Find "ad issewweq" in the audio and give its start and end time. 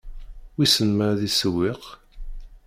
1.13-1.83